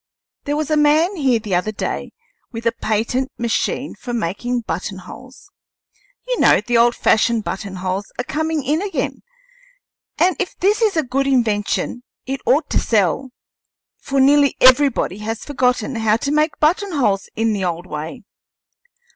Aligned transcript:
There 0.45 0.57
was 0.57 0.71
a 0.71 0.77
man 0.77 1.15
here 1.15 1.37
the 1.37 1.53
other 1.53 1.71
day 1.71 2.11
with 2.51 2.65
a 2.65 2.71
patent 2.71 3.31
machine 3.37 3.93
for 3.93 4.13
making 4.15 4.61
button 4.61 4.97
holes 4.97 5.51
you 6.27 6.39
know 6.39 6.59
the 6.59 6.75
old 6.75 6.95
fashioned 6.95 7.43
button 7.43 7.75
holes 7.75 8.11
are 8.17 8.23
coming 8.23 8.63
in 8.63 8.81
again 8.81 9.21
and 10.17 10.35
if 10.39 10.57
this 10.57 10.81
is 10.81 10.97
a 10.97 11.03
good 11.03 11.27
invention 11.27 12.01
it 12.25 12.41
ought 12.47 12.67
to 12.71 12.79
sell, 12.79 13.29
for 13.99 14.19
nearly 14.19 14.55
everybody 14.59 15.19
has 15.19 15.45
forgotten 15.45 15.93
how 15.97 16.17
to 16.17 16.31
make 16.31 16.59
button 16.59 16.93
holes 16.93 17.29
in 17.35 17.53
the 17.53 17.63
old 17.63 17.85
way." 17.85 18.23